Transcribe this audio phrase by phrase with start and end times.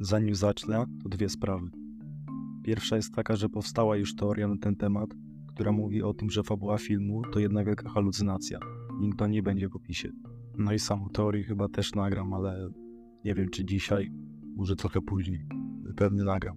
[0.00, 1.70] Zanim zacznę, to dwie sprawy.
[2.62, 5.10] Pierwsza jest taka, że powstała już teoria na ten temat,
[5.46, 8.58] która mówi o tym, że fabuła filmu to jedna wielka halucynacja.
[9.00, 10.12] Link do niej będzie w opisie.
[10.58, 12.70] No i samą teorię chyba też nagram, ale
[13.24, 14.10] nie wiem czy dzisiaj,
[14.56, 15.46] może trochę później.
[15.96, 16.56] Pewnie nagram.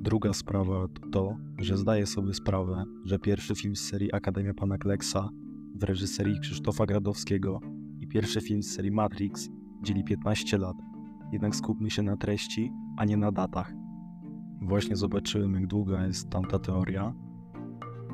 [0.00, 4.78] Druga sprawa to to, że zdaję sobie sprawę, że pierwszy film z serii Akademia Pana
[4.78, 5.28] Kleksa
[5.74, 7.60] w reżyserii Krzysztofa Gradowskiego
[8.00, 9.48] i pierwszy film z serii Matrix
[9.82, 10.76] dzieli 15 lat.
[11.32, 13.72] Jednak skupmy się na treści, a nie na datach.
[14.60, 17.14] Właśnie zobaczyłem, jak długa jest tamta teoria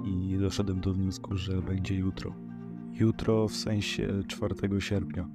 [0.05, 2.35] i doszedłem do wniosku, że będzie jutro.
[2.93, 5.29] Jutro w sensie 4 sierpnia,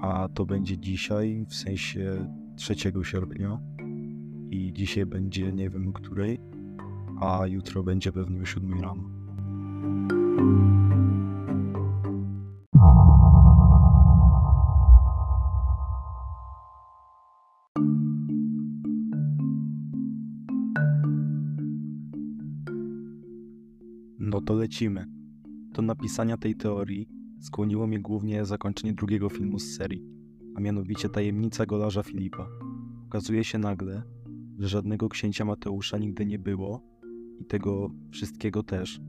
[0.00, 3.58] a to będzie dzisiaj w sensie 3 sierpnia
[4.50, 6.40] i dzisiaj będzie nie wiem której,
[7.20, 9.04] a jutro będzie pewnie o 7 rano.
[24.18, 25.06] No to lecimy.
[25.72, 27.08] Do napisania tej teorii
[27.40, 30.04] skłoniło mnie głównie zakończenie drugiego filmu z serii,
[30.54, 32.46] a mianowicie Tajemnica Golarza Filipa.
[33.06, 34.02] Okazuje się nagle,
[34.58, 36.82] że żadnego księcia Mateusza nigdy nie było
[37.40, 39.00] i tego wszystkiego też.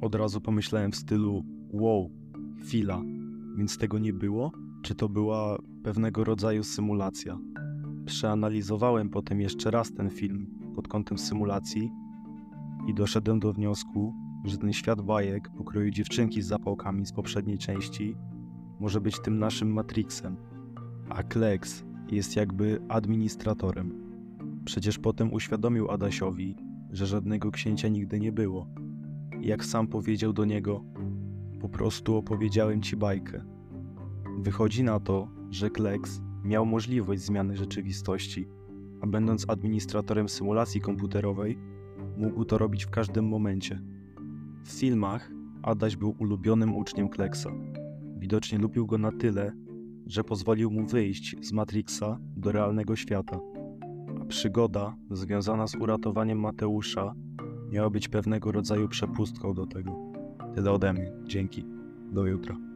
[0.00, 2.10] Od razu pomyślałem w stylu wow,
[2.60, 3.02] chwila,
[3.56, 4.52] więc tego nie było?
[4.82, 7.38] Czy to była pewnego rodzaju symulacja?
[8.06, 11.90] Przeanalizowałem potem jeszcze raz ten film pod kątem symulacji
[12.88, 14.14] i doszedłem do wniosku,
[14.44, 18.16] że ten świat bajek pokroju dziewczynki z zapałkami z poprzedniej części
[18.80, 20.36] może być tym naszym Matrixem,
[21.08, 24.02] a Kleks jest jakby administratorem.
[24.64, 26.56] Przecież potem uświadomił Adasiowi,
[26.90, 28.66] że żadnego księcia nigdy nie było.
[29.40, 30.84] Jak sam powiedział do niego,
[31.60, 33.44] po prostu opowiedziałem ci bajkę.
[34.38, 38.48] Wychodzi na to, że Kleks miał możliwość zmiany rzeczywistości,
[39.00, 41.58] a będąc administratorem symulacji komputerowej,
[42.16, 43.82] mógł to robić w każdym momencie.
[44.62, 45.30] W filmach
[45.62, 47.50] Adaś był ulubionym uczniem Kleksa.
[48.18, 49.52] Widocznie lubił go na tyle,
[50.06, 53.40] że pozwolił mu wyjść z Matrixa do realnego świata.
[54.20, 57.14] A przygoda związana z uratowaniem Mateusza
[57.70, 60.12] miała być pewnego rodzaju przepustką do tego.
[60.54, 61.12] Tyle ode mnie.
[61.24, 61.64] Dzięki.
[62.12, 62.71] Do jutra.